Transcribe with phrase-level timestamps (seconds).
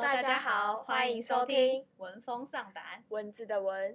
[0.00, 3.94] 大家好，欢迎收听闻风丧胆文字的文，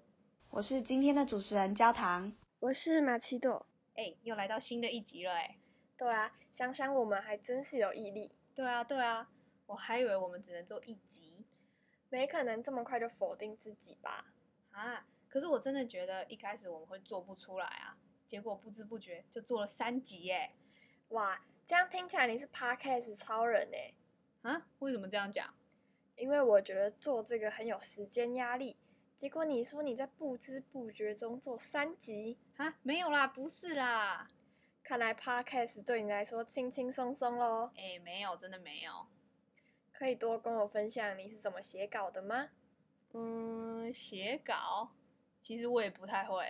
[0.51, 3.65] 我是今天的主持人焦糖，我是马奇朵。
[3.95, 5.57] 哎，又来到新的一集了哎。
[5.97, 8.31] 对啊，想想我们还真是有毅力。
[8.53, 9.27] 对啊，对啊，
[9.65, 11.43] 我还以为我们只能做一集，
[12.09, 14.25] 没可能这么快就否定自己吧？
[14.72, 17.97] 啊，可是我真的觉得一开始我们会做不出来啊，
[18.27, 20.53] 结果不知不觉就做了三集哎。
[21.09, 23.94] 哇，这样听起来你是 podcast 超人哎。
[24.44, 24.67] 啊？
[24.77, 25.52] 为什么这样讲？
[26.15, 28.77] 因为我觉得做这个很有时间压力。
[29.17, 32.75] 结果你说你在不知不觉中做三集啊？
[32.83, 34.27] 没有啦，不是啦。
[34.83, 37.71] 看来 podcast 对你来说轻轻松松喽。
[37.75, 38.91] 哎，没有，真的没有。
[39.93, 42.49] 可以多跟我分享你是怎么写稿的吗？
[43.13, 44.91] 嗯，写稿，
[45.41, 46.45] 其实我也不太会。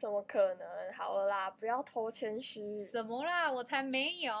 [0.00, 0.92] 怎么可能？
[0.92, 2.84] 好了啦，不要偷谦虚。
[2.84, 3.50] 什么啦？
[3.52, 4.34] 我才没有。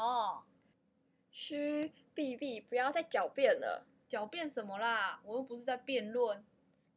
[1.30, 3.86] 嘘，B B，不要再狡辩了。
[4.08, 5.20] 狡辩什么啦？
[5.24, 6.44] 我又不是在辩论。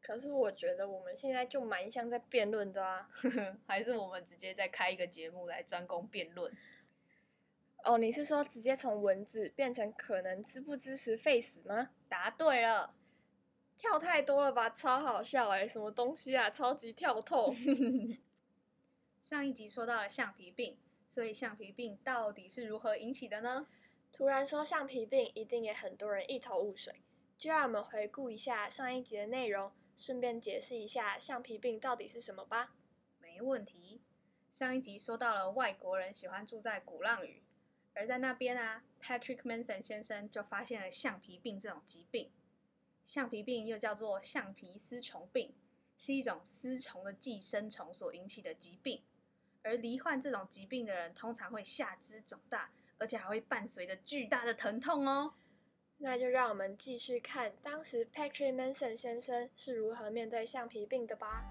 [0.02, 3.10] 可是我觉得我们现在就蛮像在辩论的啊。
[3.68, 6.52] 还是我们直接再开一个节目来专攻辩论？
[7.84, 11.90] 哦，你是说直接从文字变成可能支不支持 face 吗？
[12.08, 12.96] 答对了。
[13.78, 15.68] 跳太多了吧，超好笑哎！
[15.68, 17.56] 什么东西啊，超级跳痛。
[19.22, 20.78] 上一集说到了橡皮病，
[21.10, 23.66] 所以橡皮病到底是如何引起的呢？
[24.22, 27.02] 突然说橡皮病，一定也很多人一头雾水。
[27.40, 32.76] 就让我们回顾一下上一集的内容，顺便解释一下橡皮病到底是什么吧。
[33.18, 34.00] 没问题。
[34.52, 37.42] 上一集说到了外国人喜欢住在鼓浪屿，
[37.96, 42.30] 而在那边啊，Patrick Manson 先生就发现了橡皮病这种疾病。
[43.04, 45.52] 橡皮病又叫做橡皮丝虫病，
[45.98, 49.02] 是一种丝虫的寄生虫所引起的疾病。
[49.64, 52.72] 而罹患这种疾病的人，通常会下肢肿大。
[53.02, 55.34] 而且还会伴随着巨大的疼痛哦。
[55.98, 61.44] 那就让我们继续看当时 Patrick Manson 先生是如何面对橡皮病的吧。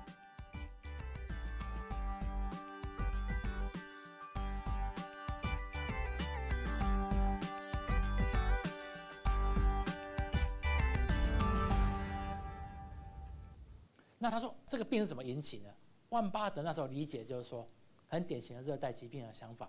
[14.18, 15.74] 那他说这个病是怎么引起的？
[16.10, 17.68] 万巴德那时候理解就是说，
[18.06, 19.68] 很典型的热带疾病的想法。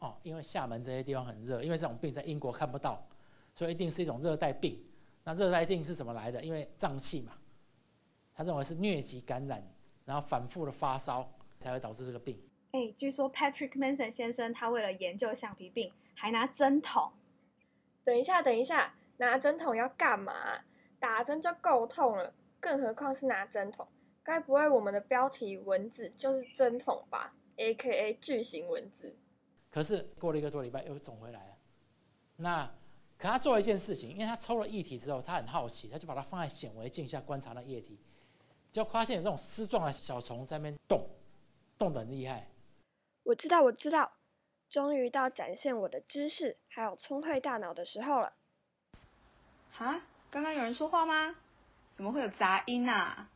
[0.00, 3.06] 哦，因为厦门这些地方很热，因为这种病在英国看不到，
[3.54, 4.82] 所以一定是一种热带病。
[5.24, 6.42] 那热带病是怎么来的？
[6.42, 7.32] 因为胀气嘛，
[8.34, 9.62] 他认为是疟疾感染，
[10.06, 12.40] 然后反复的发烧才会导致这个病。
[12.72, 17.12] 哎，据说 Patrick Manson 先生他为了研究橡皮病，还拿针筒。
[18.02, 20.32] 等一下，等一下，拿针筒要干嘛？
[20.98, 23.86] 打针就够痛了，更何况是拿针筒？
[24.22, 29.14] 该不会我们的标题文字就是针筒吧？A K A 巨型文字。
[29.70, 31.56] 可是过了一个多礼拜又肿回来了。
[32.36, 32.66] 那
[33.16, 37.98] 可他做了一件事情，因为他抽了液体之后，他很好奇，他就把它放在显微镜下观察那液体，
[38.72, 41.06] 就发现有这种丝状的小虫在那边动，
[41.78, 42.48] 动得很厉害。
[43.22, 44.10] 我知道，我知道，
[44.70, 48.32] 终于到展现我的知识还有聪慧大脑的时候了。
[49.70, 51.36] 哈，刚刚有人说话吗？
[51.94, 53.28] 怎么会有杂音啊？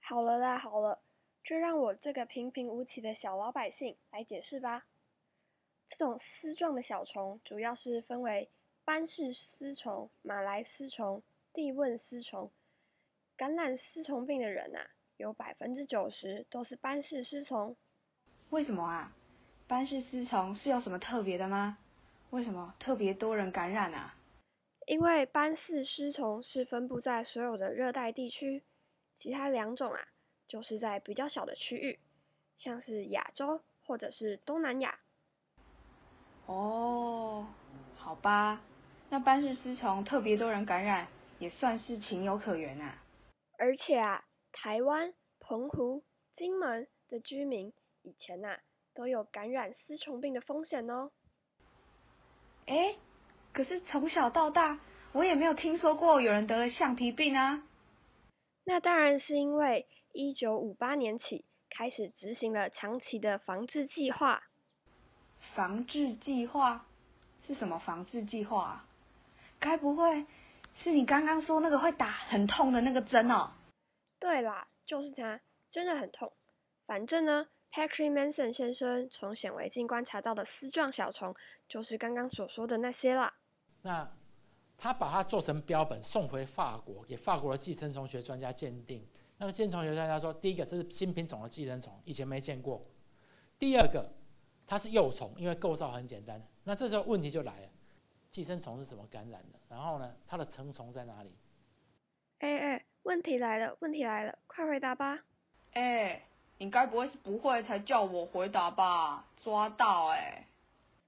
[0.00, 1.00] 好了啦，好了，
[1.42, 4.84] 就让我这个平平无奇的小老百姓来解释吧。
[5.88, 8.50] 这种丝状的小虫主要是分为
[8.84, 11.22] 斑氏丝虫、马来丝虫、
[11.52, 12.50] 地问丝虫。
[13.36, 17.74] 感染丝虫病的人啊，有百分之九十都是斑氏丝虫。
[18.50, 19.16] 为什么啊？
[19.66, 21.78] 斑氏丝虫是有什么特别的吗？
[22.30, 24.14] 为什么特别多人感染啊？
[24.86, 28.62] 因为斑氏丝虫是分布在所有的热带地区，
[29.18, 30.08] 其他两种啊，
[30.46, 31.98] 就是在比较小的区域，
[32.58, 34.98] 像是亚洲或者是东南亚。
[36.48, 37.46] 哦，
[37.94, 38.62] 好吧，
[39.10, 41.06] 那班氏丝虫特别多人感染，
[41.38, 43.02] 也算是情有可原啊。
[43.58, 46.02] 而且啊，台湾、澎湖、
[46.32, 47.70] 金门的居民
[48.02, 48.56] 以前呐
[48.94, 51.10] 都有感染丝虫病的风险哦。
[52.64, 52.96] 哎，
[53.52, 54.80] 可是从小到大，
[55.12, 57.62] 我也没有听说过有人得了橡皮病啊。
[58.64, 64.44] 那当然是因为一九五八年起开始执行了长期的防治计划。
[65.58, 66.86] 防治计划
[67.44, 67.76] 是什么？
[67.80, 68.86] 防治计划啊？
[69.58, 70.24] 该不会
[70.80, 73.50] 是你刚刚说那个会打很痛的那个针哦？
[74.20, 76.32] 对啦，就是它，真的很痛。
[76.86, 81.34] 反正呢，Patrick Manson 先生从显微镜观察到的丝状小虫，
[81.66, 83.34] 就是刚刚所说的那些啦。
[83.82, 84.08] 那
[84.76, 89.04] 他把它做成标本送回法国，给法国的寄生虫学专家鉴定。
[89.38, 92.80] 那个寄生虫学专家说，第一个这是新品种的寄生虫，以前没见过。
[93.58, 94.08] 第二个。
[94.68, 96.40] 它是幼虫，因为构造很简单。
[96.62, 97.68] 那这时候问题就来了：
[98.30, 99.58] 寄生虫是怎么感染的？
[99.66, 101.34] 然后呢，它的成虫在哪里？
[102.40, 105.24] 哎哎，问题来了，问题来了，快回答吧！
[105.72, 106.22] 哎，
[106.58, 109.26] 你该不会是不会才叫我回答吧？
[109.42, 110.46] 抓到哎！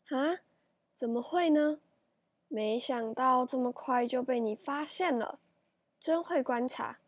[0.09, 0.41] 啊？
[0.99, 1.79] 怎么会呢？
[2.49, 5.39] 没想到这么快就被你发现了，
[6.01, 6.99] 真会观察。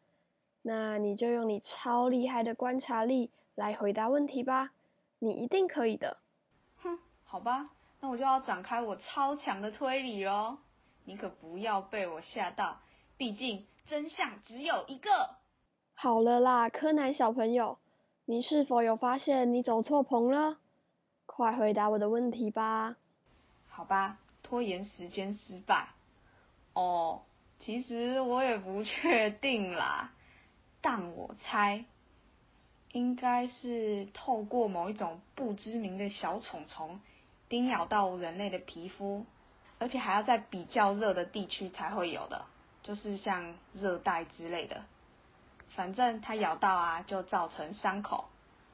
[0.61, 4.73] 那你就用你超厉害的观察力来回答问题吧，
[5.19, 6.19] 你一定可以的。
[7.33, 7.71] 哼，好吧，
[8.01, 10.59] 那我就要展开我超强的推理喽。
[11.07, 12.79] 你可不要被我吓到，
[13.17, 15.31] 毕竟真相只有一个。
[15.95, 17.79] 好了啦，柯南小朋友，
[18.27, 20.59] 你是否有发现你走错棚了？
[21.25, 22.97] 快回答我的问题吧。
[23.71, 25.89] 好吧，拖延时间失败。
[26.75, 27.23] 哦，
[27.61, 30.13] 其实我也不确定啦。
[30.83, 31.87] 但我猜，
[32.93, 37.01] 应该是透过某一种不知名的小虫虫
[37.53, 39.27] 叮咬到人类的皮肤，
[39.79, 42.43] 而且还要在比较热的地区才会有的，
[42.83, 44.81] 就是像热带之类的。
[45.77, 48.25] 反正它咬到啊，就造成伤口，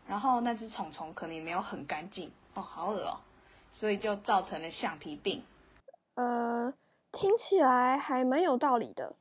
[0.07, 3.19] 然后那只虫虫可能也没有很干净哦，好恶哦，
[3.75, 5.43] 所以就造成了橡皮病。
[6.15, 6.73] 呃，
[7.11, 9.17] 听起来还蛮有道理的。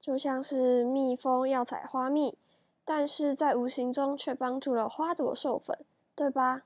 [0.00, 2.36] 就像是蜜蜂要采花蜜，
[2.84, 5.78] 但是在无形中却帮助了花朵授粉，
[6.14, 6.60] 对吧？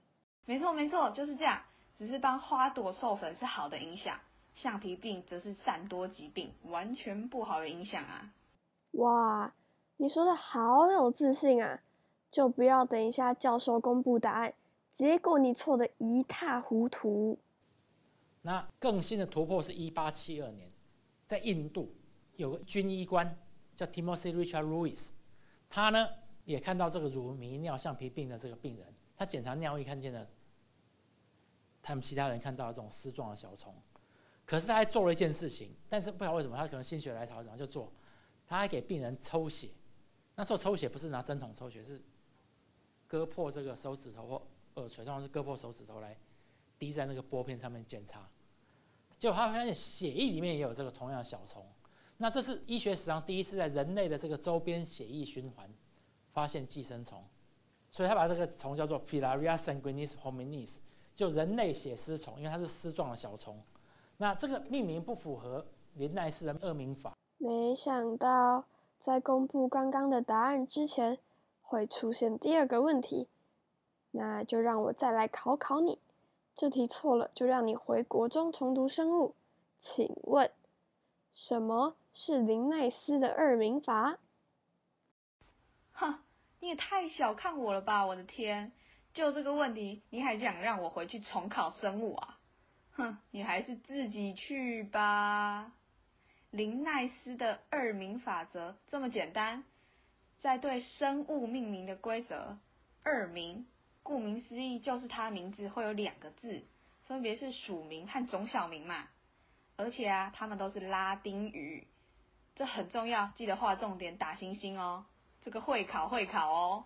[0.44, 1.62] 没错没错，就是这样。
[2.02, 4.18] 只是帮花朵授粉是好的影响，
[4.56, 8.34] 橡皮病则是善多疾病，完全不好的影响啊！
[8.94, 9.54] 哇，
[9.98, 11.80] 你说的好有自信啊！
[12.28, 14.52] 就不要等一下教授公布答案，
[14.92, 17.38] 结果你错的一塌糊涂。
[18.40, 20.68] 那更新的突破是一八七二年，
[21.24, 21.94] 在印度。
[22.34, 23.38] 有个军医官
[23.76, 25.12] 叫 Timothy Richard Lewis，
[25.70, 26.08] 他呢
[26.44, 30.26] 也看到这个乳糜尿橡皮病的这个病人，他检查尿液看见了
[31.82, 33.74] 他们其他人看到了这种丝状的小虫，
[34.46, 37.92] 可是他还做了一件事情，但是不知道为什么他可能心血来潮，然后就做，
[38.46, 39.68] 他还给病人抽血，
[40.36, 42.00] 那时候抽血不是拿针筒抽血，是
[43.08, 44.46] 割破这个手指头或
[44.80, 46.16] 耳垂，通常是割破手指头来
[46.78, 48.28] 滴在那个玻片上面检查，
[49.18, 51.66] 结果他发现血液里面也有这个同样的小虫。
[52.18, 55.68] 那这是医学史上第一次在人类的这个周边血液循环
[56.30, 57.24] 发现寄生虫，
[57.90, 60.76] 所以他把这个虫叫做 Filaria sanguinis hominis，
[61.14, 63.60] 就人类血丝虫，因为它是丝状的小虫。
[64.16, 67.12] 那这个命名不符合林奈斯的二名法。
[67.38, 68.64] 没想到
[69.00, 71.18] 在公布刚刚的答案之前，
[71.60, 73.28] 会出现第二个问题，
[74.12, 75.98] 那就让我再来考考你。
[76.54, 79.34] 这题错了，就让你回国中重读生物。
[79.80, 80.50] 请问？
[81.32, 84.18] 什么是林奈斯的二名法？
[85.92, 86.18] 哼，
[86.60, 88.04] 你也太小看我了吧！
[88.04, 88.70] 我的天，
[89.14, 92.38] 就这个问题，你还想让我回去重考生物啊？
[92.94, 95.72] 哼，你还是自己去吧。
[96.50, 99.64] 林奈斯的二名法则这么简单，
[100.40, 102.58] 在对生物命名的规则，
[103.02, 103.66] 二名，
[104.02, 106.62] 顾名思义就是它名字会有两个字，
[107.06, 109.08] 分别是属名和种小名嘛。
[109.76, 111.86] 而且啊，它们都是拉丁语，
[112.54, 115.06] 这很重要，记得画重点打星星哦。
[115.42, 116.84] 这个会考会考哦。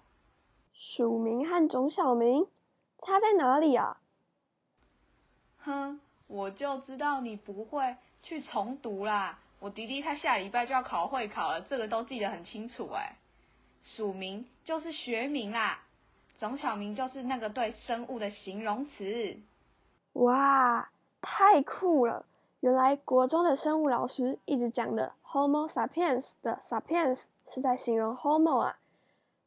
[0.79, 2.47] 署名和种小名
[3.03, 3.99] 差在哪里啊？
[5.59, 9.39] 哼，我就知道你不会去重读啦。
[9.59, 13.17] 我弟弟他下礼拜就要考会考了，这个都记得很清楚哎。
[13.85, 15.81] 署名就是学名啦，
[16.39, 19.37] 种小名就是那个对生物的形容词。
[20.13, 20.91] 哇，
[21.23, 22.27] 太酷了！
[22.61, 28.79] 原来国中的生物老师一直讲的 Homo sapiens 的 sapiens 是在形容 Homo 啊！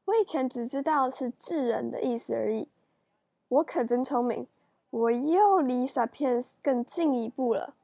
[0.10, 2.68] 我以前只知道是智人的意思而已。
[3.48, 4.48] 我可真聪明，
[4.90, 7.76] 我又离 sapiens 更进一步了。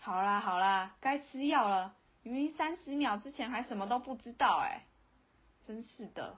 [0.00, 1.94] 好啦好啦，该吃药了。
[2.24, 4.84] 明明三十秒之前还什么都不知道哎，
[5.64, 6.36] 真是的。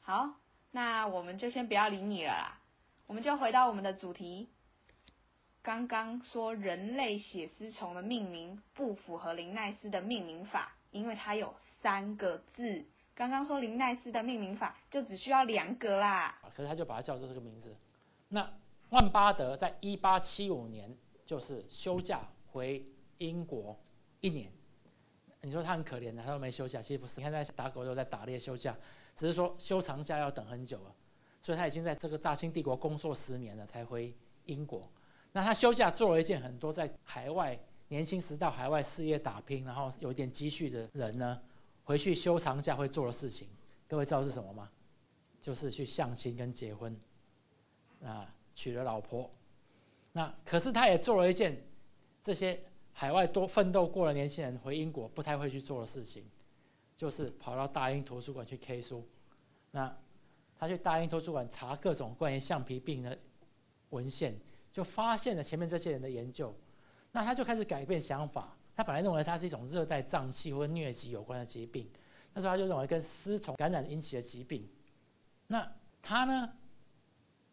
[0.00, 0.30] 好，
[0.72, 2.58] 那我们就先不要理你了啦，
[3.06, 4.48] 我们就回到我们的主题。
[5.62, 12.84] 刚刚说人类血丝虫的命名不符合林奈斯的命名法，因为它有三个字。
[13.14, 17.76] 刚刚说林奈斯的命名法就只需要两个啦，可是他就把它叫做这个名字。
[18.28, 18.50] 那
[18.90, 20.94] 万巴德在一八七五年
[21.26, 22.84] 就是休假回
[23.18, 23.78] 英国
[24.20, 24.50] 一年。
[25.44, 27.20] 你说他很可怜的，他都没休假，其实不是。
[27.20, 28.76] 你看在打狗都在打猎休假，
[29.14, 30.94] 只是说休长假要等很久了，
[31.40, 34.14] 所以他已经在这个大清帝国工作十年了才回
[34.44, 34.88] 英国。
[35.32, 41.42] 那他休假做了一件很多在海外年轻时到海外事业打拼，然后有一点积蓄的人呢，
[41.84, 43.48] 回去休长假会做的事情，
[43.88, 44.70] 各位知道是什么吗？
[45.40, 46.96] 就是去相亲跟结婚，
[48.04, 49.28] 啊，娶了老婆。
[50.12, 51.60] 那可是他也做了一件
[52.22, 52.62] 这些
[52.92, 56.24] 海外多奋斗过的年轻人回英国不太会去做的事情，
[56.96, 59.04] 就是跑到大英图书馆去 K 书。
[59.70, 59.92] 那
[60.56, 63.18] 他去大英图书馆查各种关于橡皮病的
[63.90, 64.38] 文献，
[64.72, 66.54] 就发现了前面这些人的研究。
[67.10, 68.56] 那他就开始改变想法。
[68.82, 71.88] 他本来认为它是一种热带瘴气或疟疾有关的疾病，
[72.34, 74.68] 那时候他就认为跟丝虫感染引起的疾病。
[75.46, 75.72] 那
[76.02, 76.52] 他呢，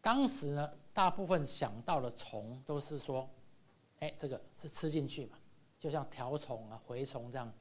[0.00, 3.30] 当时呢，大部分想到的虫都是说，
[4.00, 5.38] 哎，这个是吃进去嘛，
[5.78, 7.52] 就像条虫啊、蛔虫这样，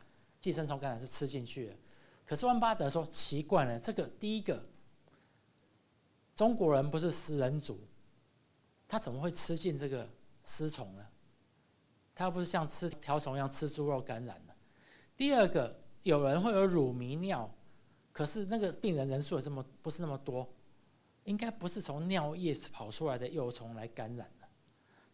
[0.41, 1.75] 寄生虫感染是吃进去的。
[2.25, 4.65] 可是万巴德说奇怪了，这个第一个，
[6.33, 7.79] 中国人不是食人族，
[8.87, 10.09] 他怎么会吃进这个
[10.43, 11.05] 丝虫呢？
[12.19, 14.53] 他不是像吃条虫一样吃猪肉感染的。
[15.15, 15.73] 第二个，
[16.03, 17.49] 有人会有乳糜尿，
[18.11, 20.45] 可是那个病人人数也这么不是那么多，
[21.23, 24.45] 应该不是从尿液跑出来的幼虫来感染的。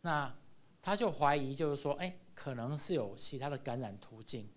[0.02, 0.34] 那
[0.82, 4.50] 他就怀疑，就是说，哎，可能是有其他的感染途径。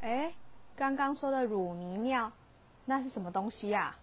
[0.00, 0.32] 哎，
[0.76, 2.30] 刚刚说的乳糜尿，
[2.84, 3.96] 那是什么东西呀？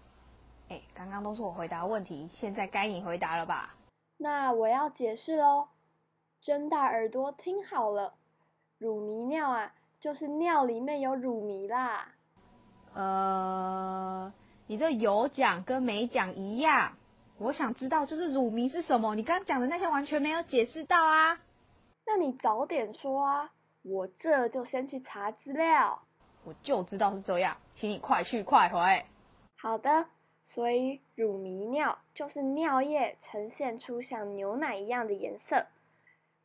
[0.68, 3.74] 哎，刚刚都是我回答问题，现在该你回答了吧？
[4.18, 5.70] 那我要解释喽。
[6.42, 8.14] 睁大耳朵听好了，
[8.78, 12.10] 乳糜尿啊，就是尿里面有乳糜啦。
[12.94, 14.32] 呃，
[14.68, 16.94] 你这有讲跟没讲一样。
[17.40, 19.14] 我想知道就是乳糜是什么？
[19.14, 21.38] 你刚刚讲的那些完全没有解释到啊。
[22.06, 23.52] 那你早点说啊，
[23.84, 26.02] 我这就先去查资料。
[26.44, 28.80] 我就知道是这样，请你快去快回。
[29.60, 30.08] 好的，
[30.44, 35.68] 所以乳糜尿就是尿液呈现出像牛奶一样的颜色。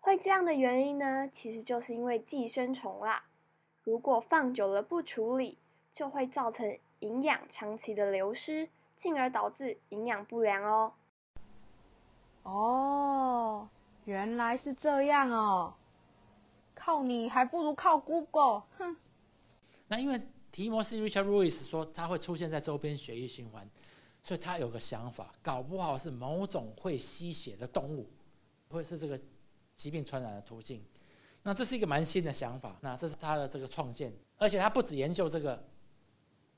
[0.02, 3.22] 会这样的原因呢，其实就是因为寄生虫啦。
[3.84, 5.58] 如果放久了不处理，
[5.92, 10.92] 就会造成营养长期的流失，进而导致营养不良哦。
[12.42, 13.68] 哦，
[14.04, 15.74] 原来是这样哦。
[16.74, 18.96] 靠你还不如靠 Google，哼。
[19.86, 23.70] 那因为提摩西 Richard Lewis 说它会出现在周边血液循环，
[24.24, 28.10] 所以他有个想法，搞不好是某种会吸血的动物，
[28.68, 29.16] 会是这个。
[29.76, 30.84] 疾病传染的途径，
[31.42, 32.76] 那这是一个蛮新的想法。
[32.80, 35.62] 那这是他的这个创建，而且他不只研究这个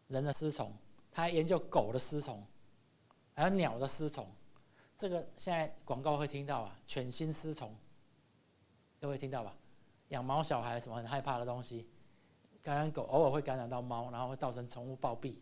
[0.09, 0.73] 人的丝虫，
[1.11, 2.45] 他还研究狗的丝虫，
[3.35, 4.31] 还有鸟的丝虫。
[4.97, 7.75] 这个现在广告会听到啊，犬心丝虫，
[9.01, 9.57] 都会听到吧？
[10.09, 11.89] 养猫小孩什么很害怕的东西，
[12.63, 15.35] 感染狗偶尔会感染到猫，然后会造成宠物暴毙。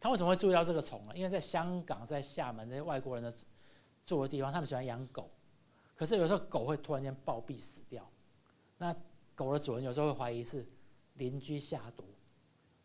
[0.00, 1.12] 他为什么会注意到这个虫呢？
[1.14, 3.32] 因为在香港、在厦门这些外国人的
[4.04, 5.30] 住的地方，他们喜欢养狗。
[5.96, 8.06] 可是有时候狗会突然间暴毙死掉，
[8.76, 8.94] 那
[9.34, 10.66] 狗的主人有时候会怀疑是
[11.14, 12.04] 邻居下毒，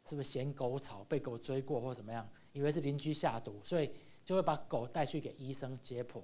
[0.06, 3.92] 是不是嫌狗吵被狗追过或怎么样，以为是邻居下毒，所以
[4.24, 6.22] 就会把狗带去给医生解剖，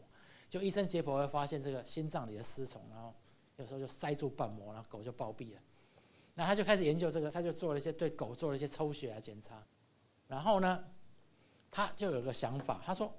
[0.50, 3.14] 就医生解剖会发现这个心脏里的丝虫，然后
[3.58, 5.62] 有时候就塞住瓣膜，然后狗就暴毙了。
[6.36, 9.62] 那他就开始研究这个，他就做了一些对狗做了一些抽血啊检查，
[10.30, 10.86] 然后呢，
[11.70, 13.14] 他就有个想法，他说。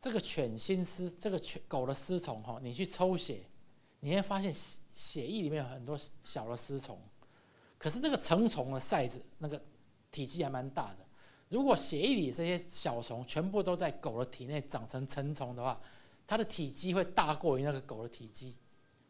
[0.00, 3.40] 这个犬心丝，这个犬狗的丝虫哈，你去抽血，
[4.00, 6.98] 你会发现血血液里面有很多小的丝虫，
[7.78, 9.60] 可是这个成虫的 size 那个
[10.10, 10.98] 体积还蛮大的。
[11.48, 15.80] 如果血液里这些小虫全部都在狗的体内长成成虫的话，
[16.26, 18.56] 它的体积会大过于那个狗的体积，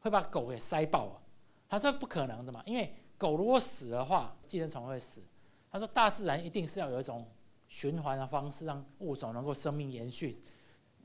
[0.01, 1.21] 会把狗给塞爆啊。
[1.69, 5.23] 他说不可能的嘛，因为狗如果死的话，寄生虫会死。
[5.71, 7.27] 他说大自然一定是要有一种
[7.67, 10.41] 循环的方式，让物种能够生命延续。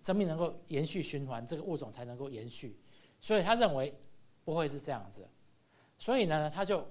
[0.04, 2.78] 生命能够延续循环，这个物种才能够延续，
[3.22, 3.98] 所以他认为
[4.44, 5.26] 不会是这样子，
[5.98, 6.86] 所以呢，他就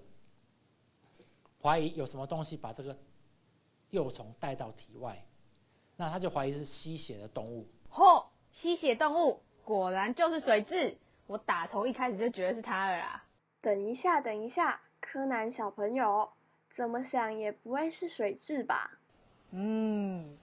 [1.60, 2.98] 怀疑有什么东西把这个
[3.90, 5.22] 幼虫带到体外，
[5.94, 7.68] 那他就怀疑是吸血的动物。
[7.90, 13.22] 嚯，吸血动物果然就是水蛭，我打从一开始就觉得是它了啦。
[13.60, 16.26] 等一下，等一下，柯南小朋友
[16.70, 18.98] 怎么想也不会是水蛭吧？
[19.50, 20.38] 嗯。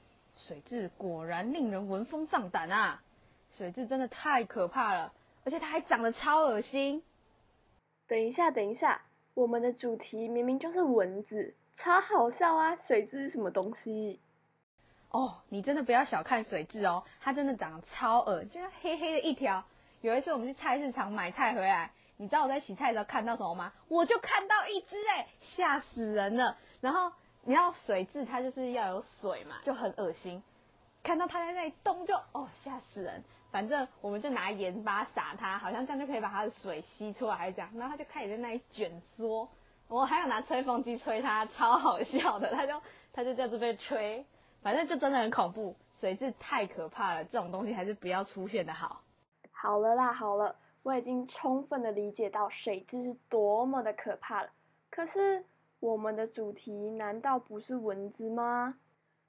[0.47, 3.03] 水蛭果然令人闻风丧胆啊！
[3.57, 5.11] 水蛭真的太可怕了，
[5.43, 7.03] 而且它还长得超恶心。
[8.07, 9.01] 等一下，等一下，
[9.33, 12.75] 我们的主题明明就是蚊子，超好笑啊！
[12.75, 14.19] 水蛭是什么东西？
[15.11, 19.63] 哦，你真的不要小看水蛭哦，它真的长得超恶就是黑黑的一条。
[20.01, 23.73] 有一次我们去菜市场买菜回来，你知道我在洗菜的时候看到什么吗？
[23.89, 26.57] 我就看到一只哎，吓死人了。
[26.79, 27.11] 然后。
[27.43, 30.43] 你要水蛭，它就是要有水嘛，就很恶心。
[31.01, 33.23] 看到它在那里动，就哦吓死人。
[33.49, 37.71] 反正我们就拿盐巴撒它，好像这样就可以把它的水吸出来，还是这样。
[37.75, 39.49] 然后它就开始在那里卷缩。
[39.87, 42.51] 我还有拿吹风机吹它，超好笑的。
[42.53, 42.79] 它就
[43.13, 44.23] 它就这样子被吹，
[44.61, 45.75] 反正就真的很恐怖。
[45.99, 49.01] 水蛭太可怕了，这种东西还是不要出现的好。
[49.51, 54.49] 好了啦，好了，我已经充分的理解到水蛭是多么的可怕了。
[54.91, 55.43] 可是。
[55.79, 58.79] 我们的主题难道不是蚊子吗？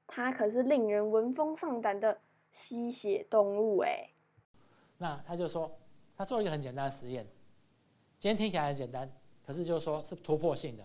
[0.06, 4.10] 它可是令人闻风丧胆的吸血动物哎。
[4.98, 5.70] 那他就说，
[6.16, 7.24] 他做了一个很简单的实验，
[8.18, 9.10] 今天听起来很简单，
[9.46, 10.84] 可是就是说是突破性的。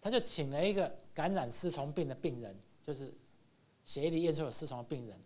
[0.00, 3.12] 他就请了一个感染丝虫病的病人，就是
[3.82, 5.18] 血液里验出有丝虫的病人，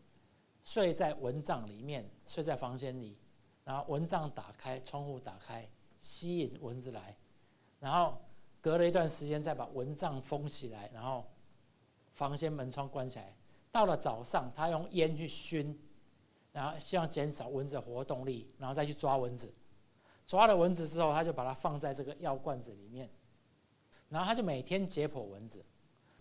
[0.62, 3.18] 睡在蚊帐里面，睡在房间里，
[3.64, 7.14] 然后蚊帐打开，窗户打开，吸引蚊子来，
[7.78, 8.18] 然后
[8.62, 11.26] 隔了一段时间再把蚊帐封起来，然后
[12.14, 13.36] 房间门窗关起来。
[13.70, 15.78] 到了早上，他用烟去熏，
[16.52, 19.52] 然后希望减少蚊子的活动力，然后再去抓蚊子。
[20.24, 23.10] 抓了蚊子之后，他就把它放在这个药罐子里面。
[24.08, 25.64] 然后他就每天解剖蚊子，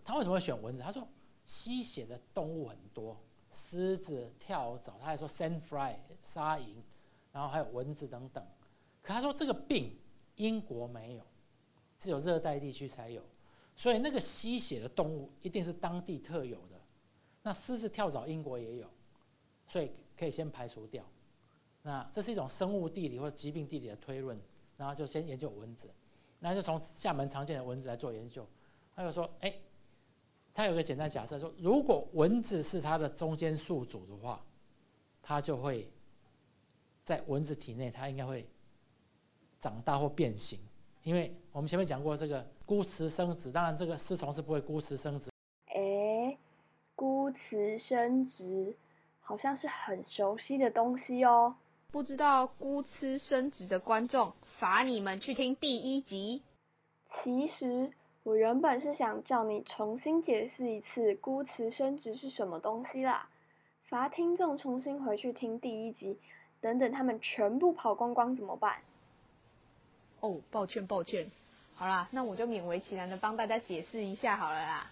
[0.02, 0.82] 他为什么会选蚊子？
[0.82, 1.06] 他说
[1.44, 3.16] 吸血的动物很多，
[3.50, 6.76] 狮子、跳蚤，他还说 sandfly 沙蝇，
[7.32, 8.44] 然后还有蚊子等等。
[9.02, 9.96] 可他说这个病
[10.36, 11.26] 英国没有，
[12.02, 13.22] 只有热带地区才有，
[13.76, 16.80] 所以那个吸血的动物一定是当地特有的。
[17.44, 18.90] 那狮子、跳蚤英国也有，
[19.68, 21.04] 所以可以先排除掉。
[21.82, 24.36] 那这是一种生物地理或疾病地理的推论，
[24.76, 25.88] 然后就先研究蚊子。
[26.40, 28.44] 那就从厦门常见的蚊子来做研究，
[28.96, 29.54] 他就说，哎，
[30.52, 34.44] 他有个简单假设，说如果蚊子是它的中间宿主的话，
[35.22, 35.88] 它就会
[37.04, 38.44] 在蚊子体内，它应该会
[39.60, 40.58] 长大或变形，
[41.04, 45.30] 因为我们前面讲过这个孤雌生殖，当然这个丝虫是不会孤雌生殖。
[45.66, 46.38] 哎，
[46.94, 48.76] 孤雌生殖
[49.20, 51.56] 好像是很熟悉的东西哦。
[51.90, 54.32] 不知道孤雌生殖的观众。
[54.58, 56.42] 罚你们去听第一集。
[57.04, 57.90] 其实
[58.22, 63.28] 我原本是想叫你重新解释一次孤雌生殖是什么东西啦。
[63.82, 66.20] 罚听众重新回去听第一集，
[66.60, 68.76] 等等他们全部跑光光怎么办？
[70.22, 71.30] 哦，抱歉抱歉。
[71.74, 74.90] 好啦，那我就勉为其难的帮大家解释一下好了啦。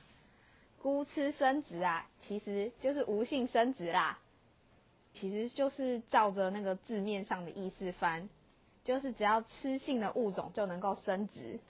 [0.82, 4.18] 孤吃生殖啊，其实就是无性生殖啦。
[5.14, 8.28] 其实就是照着那个字面上的意思翻。
[8.82, 11.60] 就是只要吃性的物种就能够生殖，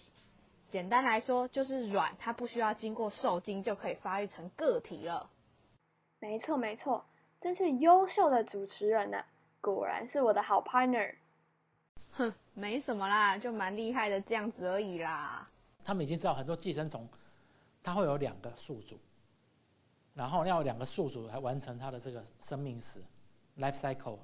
[0.70, 5.28] 简单来说就是卵，它不需要经过受精就可以发育成个体了。
[6.20, 7.04] 没错没错，
[7.40, 9.24] 真是优秀的主持人呢，
[9.60, 11.16] 果然是我的好 partner。
[12.12, 15.48] 哼，没什么啦，就蛮厉害的这样子而已啦。
[15.82, 17.08] 他们已经知道很多寄生虫，
[17.82, 18.98] 它会有两个宿主，
[20.12, 23.00] 然后要两个宿主来完成它的这个生命史
[23.56, 24.18] （life cycle）。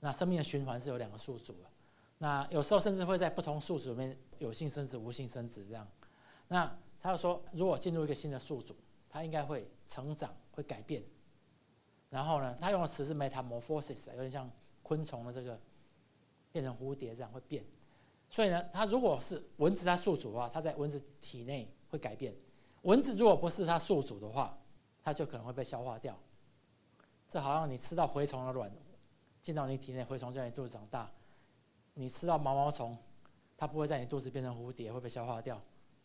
[0.00, 1.68] 那生命的循环是有两个宿主的。
[2.16, 5.86] 那有时候甚至会在不同宿主里面有性生殖、无性生殖这样。
[6.48, 8.74] 那他就说，如果进入一个新的宿主，
[9.10, 11.02] 它应该会成长、会改变。
[12.08, 14.50] 然后呢，他用的词是 metamorphosis，有点像
[14.82, 15.60] 昆虫的这个
[16.52, 17.64] 变成蝴蝶这样会变。
[18.28, 22.32] 所以呢，它如果是蚊子它宿主的话，它在蚊子体内会改变；
[22.82, 24.56] 蚊子如果不是它宿主的话，
[25.02, 26.16] 它就可能会被消化掉。
[27.28, 28.70] 这好像你吃到蛔虫的卵
[29.42, 31.10] 进到你体内，蛔虫在你肚子长大。
[31.94, 32.96] 你吃到毛毛虫，
[33.56, 35.60] 它不会在你肚子变成蝴蝶，会被消化掉，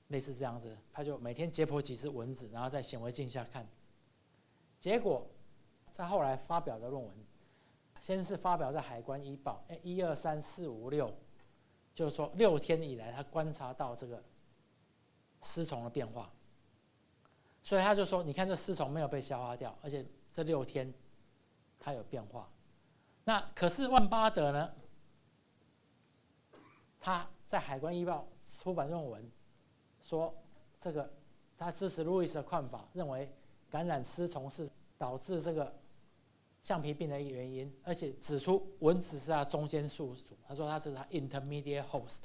[0.08, 0.76] 类似这样子。
[0.92, 3.68] 他就每天解剖几只蚊子，然后在显微镜下看。
[4.80, 5.28] 结果
[5.92, 7.14] 在后来发表的论文，
[8.06, 11.12] 先是发表在《海关医报》，哎，一二三四五六，
[11.92, 14.24] 就是说六天以来他观察到这个
[15.42, 16.32] 丝虫的变化。
[17.64, 20.94] 所以他就说，你看这丝虫没有被消化掉，而且这六天
[21.80, 22.48] 它有变化。
[23.24, 24.72] 那可是万巴德呢？
[27.00, 28.28] 他在《海关医报》
[28.62, 29.32] 出版论文，
[30.00, 30.32] 说
[30.80, 31.12] 这个
[31.58, 33.28] 他支持路易斯的看法，认为
[33.68, 35.76] 感染丝虫是导致这个
[36.66, 40.36] 橡皮病的一个原因，而且指出蚊子是它中间宿主。
[40.48, 42.22] 他说它是它 intermediate host。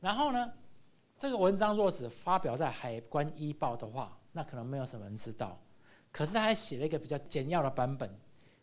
[0.00, 0.52] 然后呢，
[1.16, 5.56] 这个文章若只发表在《海关医报》的话，那可能没有什么人知道。
[6.10, 8.12] 可是他还写了一个比较简要的版本，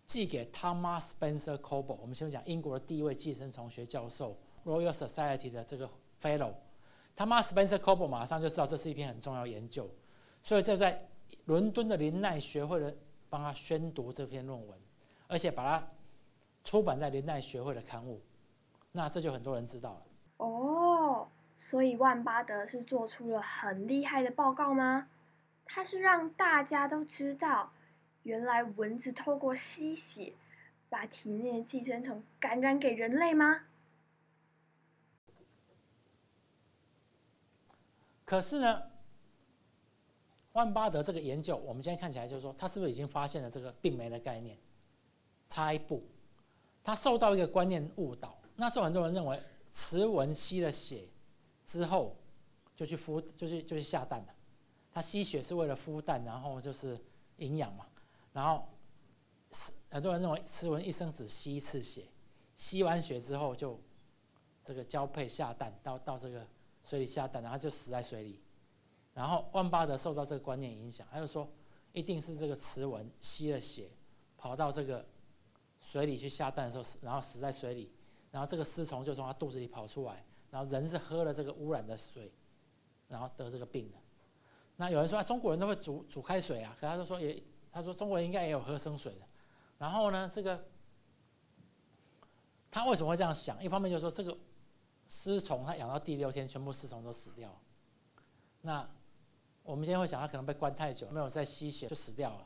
[0.06, 4.38] 寄给 Thomas Spencer Coble，我们先讲英国的第一位寄生虫学教授。
[4.66, 5.90] Royal Society 的这个
[6.22, 6.54] Fellow，
[7.16, 9.90] 他妈 Spencer Coble 马上就知道这是一篇很重要研究，
[10.44, 11.08] 所以就在
[11.46, 12.94] 伦敦的林奈学会的
[13.30, 14.78] 帮他宣读这篇论文，
[15.28, 15.88] 而且把它
[16.64, 18.22] 出版在林奈学会的刊物，
[18.92, 20.02] 那这就很多人知道了。
[20.38, 25.10] 哦，所以万巴德是做出了很厉害的报告吗？
[25.66, 27.72] 他是让大家都知道，
[28.24, 30.34] 原来蚊子透过吸血
[30.90, 33.62] 把体内的寄生虫感染给人类吗？
[38.24, 38.84] 可是呢，
[40.54, 44.58] 万巴德这个研究，我们现在看起来就是说，他是不是已经发现了这个病媒的概念？
[45.58, 46.04] 差一步，
[46.84, 48.38] 他受到一个观念误导。
[48.58, 49.42] 那时候很多人认为，
[49.72, 51.08] 雌蚊吸了血
[51.66, 52.16] 之后
[52.76, 54.36] 就去孵，就去就去下蛋了。
[54.92, 56.96] 它吸血是为了孵蛋，然后就是
[57.38, 57.88] 营养嘛。
[58.32, 58.70] 然后，
[59.90, 62.04] 很多人认为雌蚊一生只吸一次血，
[62.56, 63.80] 吸完血之后就
[64.64, 66.46] 这个交配下蛋，到到这个
[66.84, 68.40] 水里下蛋，然后就死在水里。
[69.16, 71.50] 然后万巴德受到这个观念影响，他就说
[71.94, 73.90] 一定是这个雌蚊吸了血，
[74.38, 75.04] 跑到这个
[75.88, 77.90] 水里去下蛋的时候死，然后死在水里，
[78.30, 80.22] 然后这个丝虫就从它肚子里跑出来，
[80.52, 82.30] 然后人是喝了这个污染的水，
[83.08, 83.98] 然后得这个病的。
[84.76, 89.22] 那有人说啊中国人都会煮煮开水啊，可他就说也，他说中国人应该也有喝生水的。
[89.78, 90.62] 然后呢，这个
[92.70, 93.64] 他为什么会这样想？
[93.64, 94.38] 一方面就是说这个
[95.08, 97.58] 丝虫它养到第六天，全部丝虫都死掉。
[98.62, 98.86] 那
[99.64, 102.46] 我们今天会想，他可能被关太久，没有再吸血就死掉了。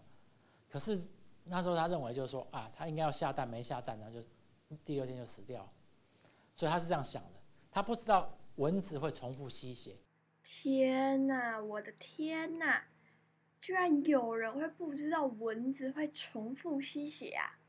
[0.70, 1.10] 可是
[1.44, 4.28] 那时候他认为就是说啊，他应该要下蛋，没下蛋，然后就
[4.86, 5.68] 第六天就死掉。
[6.56, 9.98] 所以他是这样想的，他不知道蚊子会重复吸血。
[10.44, 12.86] 天哪，我的天哪！
[13.60, 17.60] 居然有人会不知道蚊子会重复吸血啊？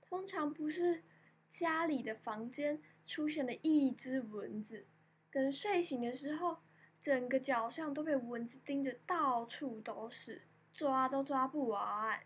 [0.00, 1.02] 通常不是
[1.48, 4.86] 家里的房间出现了一只蚊子，
[5.30, 6.58] 等睡醒的时候。
[7.00, 12.20] 整个脚上都被蚊子叮着，到处都是，抓都抓不完。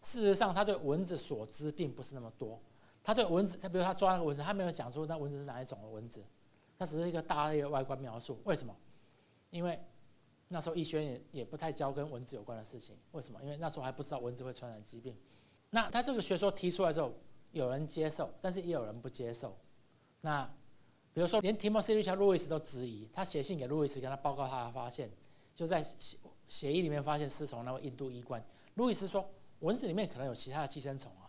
[0.00, 2.60] 事实上，他对蚊子所知并不是那么多。
[3.02, 6.24] 他对蚊子，他比如他抓那个蚊子，他没有讲出那蚊子是哪一种的蚊子，
[6.78, 8.38] 他只是一个大类的外观描述。
[8.44, 8.74] 为什么？
[9.50, 9.78] 因为
[10.48, 12.96] 那时候医学也也不太教跟蚊子有关的事情。
[13.12, 13.42] 为什么？
[13.42, 15.16] 因为那时候还不知道蚊子会传染疾病。
[15.70, 17.12] 那他这个学说提出来之后，
[17.52, 19.56] 有人接受，但是也有人不接受。
[20.20, 20.50] 那。
[21.12, 25.10] 比如说，连提莫西·利乔·路易斯都质疑，他写信给路易斯，跟他报告他的发现，
[25.56, 28.40] 就在血血液里面发现丝虫，那位印度医官
[28.76, 29.28] 路易斯说，
[29.60, 31.24] 蚊子里面可能有其他的寄生虫啊，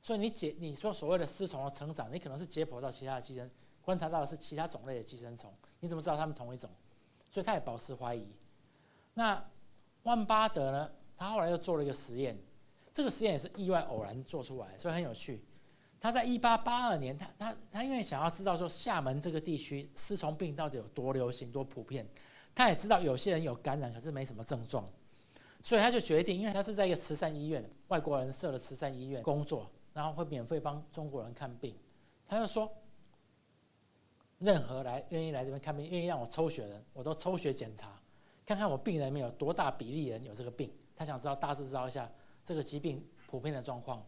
[0.00, 3.50] 所以你解你说所谓的丝虫的成长，你可能是解剖到其他的寄生，
[3.82, 6.70] 观察到的是其他种类的寄生虫，你怎么知道它们同一种？
[7.30, 8.26] 所以他也保持怀疑。
[9.14, 9.44] 那
[10.04, 10.90] 万巴德呢？
[11.18, 12.38] 他后来又做了一个实验，
[12.92, 15.42] 这个实验也是意外偶然做出来，所以很有趣。
[15.98, 22.06] 他在一八八二年，他他他因为想要知道说厦门这个地区丝虫病到底有多流行、多普遍，
[22.54, 24.86] 他也知道有些人有感染，可是没什么症状，
[25.66, 31.76] 所以他就决定，因为他是在一个慈善医院，外国人设的慈善医院工作，然后会免费帮中国人看病，
[32.28, 32.72] 他就说，
[34.38, 38.00] 任何来愿意来这边看病、愿意让我抽血的人，我都抽血检查，
[38.46, 42.08] 看看我病人里面有多大比例人有这个病，他想知道大致知道一下
[42.44, 44.00] 这个疾病普遍的状况。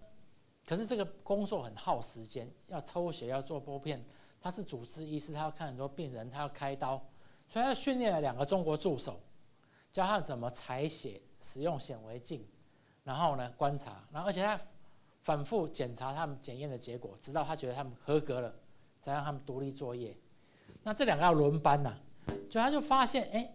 [0.65, 4.01] 可是这个工作很耗时间，要抽血，要做玻片。
[4.41, 7.05] 他是主治医师，他要看很多病人，他要开刀，
[7.49, 9.19] 所以他训练了两个中国助手，
[9.93, 12.47] 教他怎么采血，使用显微镜，
[13.05, 14.61] 然后呢观察，然后而且他
[15.23, 18.55] 反复检查他们检验的结果，直到他觉得他们合格了，
[19.01, 20.17] 才让他们独立作业。
[20.83, 21.99] 那这两个要轮班呐，
[22.49, 23.55] 就他就发现，哎，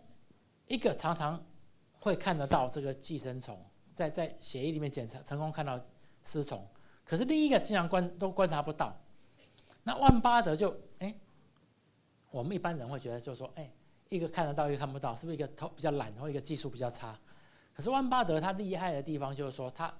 [0.68, 1.44] 一个常常
[2.00, 3.60] 会看得到这个寄生虫，
[3.94, 5.80] 在在血液里面检查成功看到
[6.22, 6.68] 丝虫。
[7.06, 8.96] 可是另一个经常观都观察不到，
[9.84, 11.14] 那万巴德就哎，
[12.32, 13.70] 我们一般人会觉得就是说，哎，
[14.10, 17.20] 一个看得到，一个看不到，是不是一个头比较懒，或一个技术比较差？
[17.74, 19.94] 可是万巴德他厉害的地方就是说，他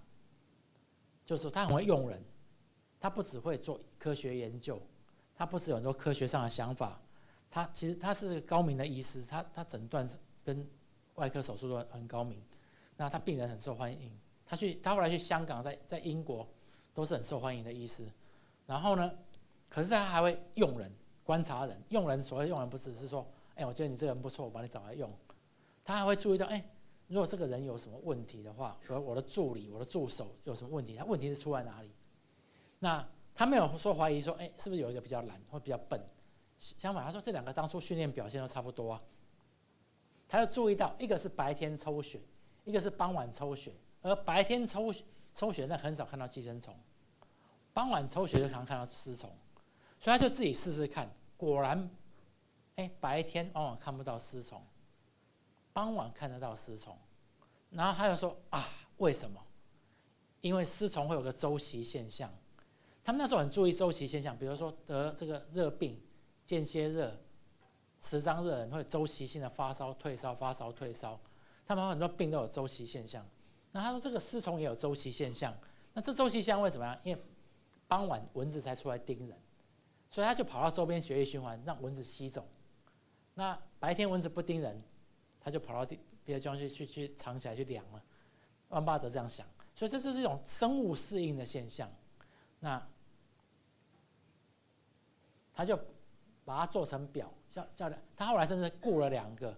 [1.26, 2.24] 就是他很会用人，
[3.00, 4.82] 他不只会做科学研究，
[5.36, 7.02] 他不只有很多科学上的想法，
[7.50, 10.08] 他其实他是高明的医师，他他诊断
[10.44, 10.68] 跟
[11.16, 12.42] 外科手术都很高明，
[12.96, 14.12] 那他病人很受欢迎，
[14.46, 16.48] 他去他后来去香港，在在英国。
[16.96, 18.06] 都是很受欢迎的医师，
[18.68, 19.12] 然后呢，
[19.68, 21.82] 可是他还会用人、观察人。
[21.90, 25.12] 用人所谓用人，不只是说，哎，我觉得你这个人不错，我把你找来用。
[25.84, 26.64] 他还会注意到，哎，
[27.14, 31.92] 如果这个人有什么问题的话，我我的助理、我的助手有什么问题，他问题是出在哪里？
[32.80, 36.04] 那他没有说怀疑说，哎，是不是有一个比较懒或比较笨？
[36.58, 39.02] 相反，他说这两个当初训练表现都差不多啊。
[40.28, 42.20] 他要注意到，一个是白天抽血，
[42.66, 43.72] 一个是傍晚抽血，
[44.02, 44.92] 而白天抽。
[45.36, 46.78] 抽血那很少看到寄生虫，
[47.74, 49.36] 傍晚抽血就常看到丝虫，
[49.98, 51.90] 所以他就自己试试看，果然，
[52.76, 54.64] 哎，白天往往看不到丝虫，
[55.74, 56.96] 傍晚看得到丝虫，
[57.74, 59.40] 然后他就说啊，为什么？
[60.42, 62.30] 因为丝虫会有个周期现象，
[63.04, 66.00] 他们那时候很注意周期现象，比如说得这个热病、
[66.46, 67.18] 间歇热、
[68.00, 71.20] 持张热人会周期性的发烧、退烧、发烧、退烧，
[71.66, 73.26] 他们很多病都有周期现象。
[73.72, 75.56] 那他说这个丝虫也有周期现象，
[75.94, 77.00] 那这周期现象为什么样？
[77.04, 77.22] 因为
[77.88, 79.38] 傍晚蚊子才出来叮人，
[80.10, 82.46] 所以他就跑到周边血液循环，让蚊子吸走。
[83.34, 84.82] 那白天蚊子不叮人，
[85.40, 88.04] 他就跑到地别的地方去去去藏起来去量了。
[88.70, 91.90] 万巴德这样想，所以这就是一种生物适应的现象。
[92.60, 92.82] 那
[95.54, 95.78] 他就
[96.44, 99.56] 把它做成表，叫叫他后来甚至雇了两个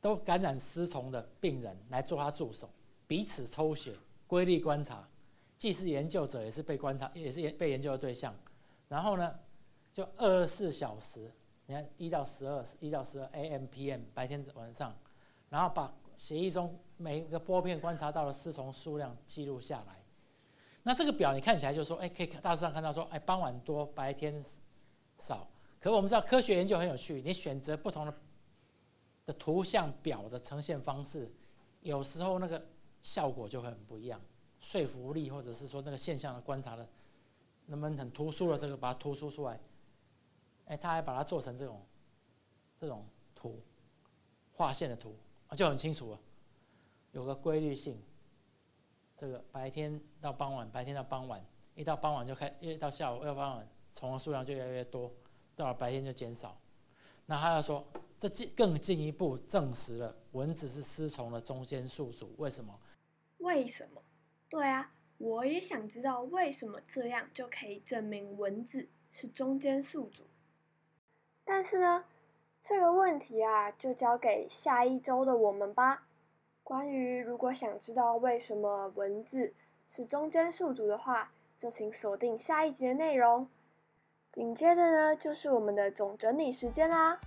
[0.00, 2.70] 都感染丝虫的病人来做他助手，
[3.06, 3.94] 彼此抽血，
[4.26, 5.06] 规律观察，
[5.58, 8.34] 既是研究者，也是被观察，也是被研究的对象。
[8.88, 9.38] 然后呢，
[9.92, 11.30] 就二十四小时，
[11.66, 13.66] 你看一到十二，一到十二 A.M.
[13.66, 14.00] P.M.
[14.14, 14.96] 白天晚上，
[15.48, 20.02] 然后把协议中每一个玻片观察到的丝虫数量记录下来。
[20.82, 24.42] 那这个表你看起来就说，哎，可以大致上看到说，哎，傍晚多，白天
[25.18, 25.46] 少。
[25.80, 28.14] 可我们知道科学研究很有趣，你选择不同的
[29.26, 31.30] 的图像表的呈现方式，
[31.82, 32.64] 有时候那个
[33.02, 34.20] 效果就会很不一样，
[34.58, 36.88] 说服力或者是说那个现象的观察的，
[37.66, 39.60] 能不能很突出的这个把它突出出来？
[40.66, 41.80] 哎，他还把它做成这种
[42.80, 43.62] 这种图，
[44.52, 45.14] 画线的图，
[45.56, 46.20] 就很清楚了，
[47.12, 48.00] 有个规律性。
[49.16, 55.12] 这个白天到傍晚，白天到傍晚，一到傍晚就开，一到下午要傍晚，虫的数量就越来越多。
[55.56, 56.56] 到了白天就减少，
[57.26, 57.84] 那他要说，
[58.16, 62.32] 这进更进一步证实了蚊子是丝虫的中间宿主。
[62.38, 62.78] 为什么？
[63.38, 64.00] 为什么？
[64.48, 70.28] 对啊，我也想知道为什么这样就可以证明蚊子是中间宿主。
[71.44, 72.04] 但是呢，
[72.60, 76.04] 这个问题啊，就交给下一周的我们吧。
[76.62, 79.54] 关于如果想知道为什么文字
[79.88, 83.48] 是中间宿主的话，就请锁定下一集的内容。
[84.32, 87.20] 紧接着呢，就是我们的总整理时间啦。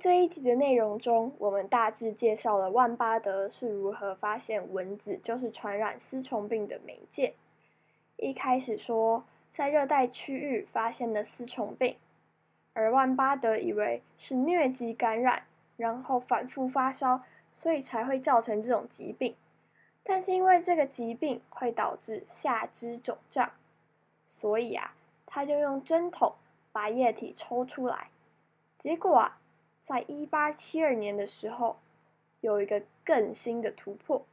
[0.00, 7.34] 这一集的内容中，我们大致介绍了万巴德是如何发现蚊子就是传染丝虫病的媒介。
[8.16, 11.96] 一开始说，在热带区域发现的丝虫病。
[12.72, 15.42] 而万巴德以为是疟疾感染，
[15.76, 19.36] 然后反复发烧，所以才会造成这种疾病。
[20.02, 23.50] 但是因为这个疾病会导致下肢肿胀，
[24.30, 24.94] 所以啊，
[25.26, 26.32] 他就用针筒
[26.72, 28.08] 把液体抽出来。
[28.78, 29.39] 结果啊，
[29.84, 31.78] 在一八七二年的时候，
[32.40, 34.24] 有一个更新的突破，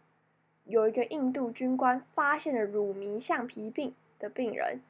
[0.66, 4.82] 有一个印度军官发现了乳糜橡皮病的病人，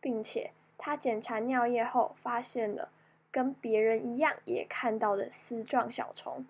[0.00, 2.90] 并且他检查尿液后发现了。
[3.30, 6.46] 跟别人一样，也看到了丝状小虫，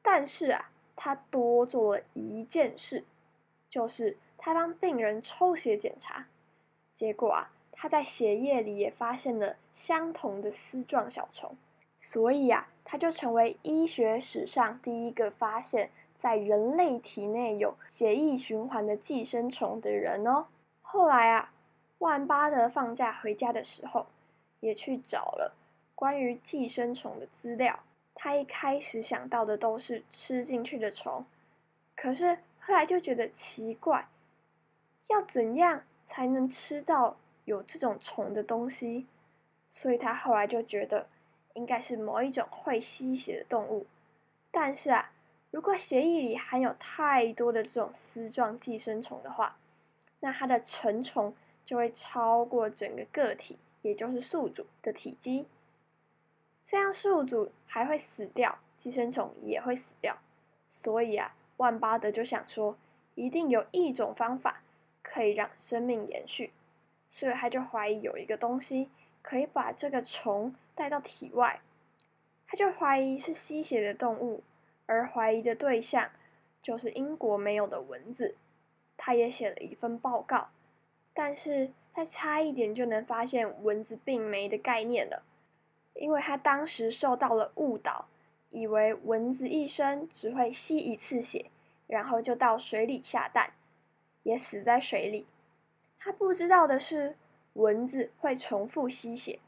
[0.00, 3.04] 但是啊，他多做了一件事，
[3.68, 6.26] 就是他帮病人抽血检查，
[6.94, 11.54] 结果啊，他在血液里也发现了相同的丝状小虫，
[12.04, 20.46] 所以啊，他就成为医学史上第一个发现，在人类体内有血液循环的寄生虫的人哦。
[20.80, 21.52] 后来啊，
[21.98, 24.06] 万巴德放假回家的时候，
[24.58, 25.54] 也去找了。
[25.94, 27.78] 关于寄生虫的资料，
[28.16, 31.24] 他一开始想到的都是吃进去的虫，
[31.94, 34.08] 可是后来就觉得奇怪，
[35.06, 39.06] 要怎样才能吃到有这种虫的东西？
[39.70, 41.06] 所以他后来就觉得
[41.54, 43.86] 应该是某一种会吸血的动物。
[44.50, 45.12] 但是啊，
[45.50, 49.56] 如果血液里含有太多的这种丝状寄生虫的话，
[50.20, 51.34] 那它的成虫
[51.64, 55.46] 就会超过整个个体，也就是宿主的体积。
[56.64, 60.16] 这样宿主还会死掉，寄生虫也会死掉，
[60.70, 62.76] 所以啊，万巴德就想说，
[63.14, 64.62] 一定有一种方法
[65.02, 66.52] 可以让生命延续，
[67.10, 68.88] 所以他就怀疑有一个东西
[69.22, 71.60] 可以把这个虫带到体外，
[72.46, 74.42] 他就怀疑是吸血的动物，
[74.86, 76.10] 而怀疑的对象
[76.62, 78.36] 就是英国没有的蚊子，
[78.96, 80.48] 他也写了一份报告，
[81.12, 85.22] 但是他差一点就能发现蚊子病媒的概念了。
[85.94, 88.08] 因为他当时受到了误导，
[88.48, 91.50] 以为蚊子一生只会吸一次血，
[91.86, 93.52] 然后就到水里下蛋，
[94.22, 95.26] 也死在水里。
[95.98, 97.14] 他不知道的是，
[97.52, 99.38] 蚊子会重复吸血，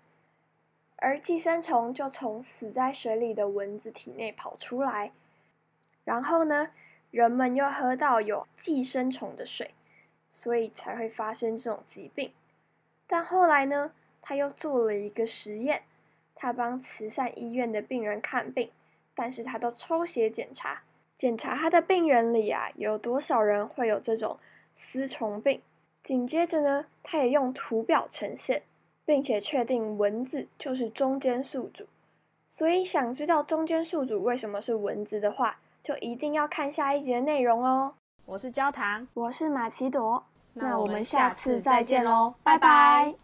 [1.05, 5.13] 而寄生虫就从死在水里的蚊子体内跑出来。
[6.03, 6.71] 然后呢，
[7.11, 9.75] 人们又喝到有寄生虫的水，
[10.31, 12.33] 所以才会发生这种疾病。
[13.07, 15.83] 但后来呢，他又做了一个实验。
[16.35, 18.71] 他帮慈善医院的病人看病，
[19.15, 20.83] 但是他都抽血检查，
[21.17, 24.39] 检查他的病人里啊有多少人会有这种
[24.75, 25.61] 丝虫病。
[26.03, 28.63] 紧接着呢，他也用图表呈现，
[29.05, 31.87] 并且确定文字就是中间宿主。
[32.49, 37.95] 所以想知道中间宿主为什么是文字的话，就一定要看下一节的内容哦。
[38.27, 43.24] 我是焦糖，我是马奇朵，那我们下次再见喽，拜拜。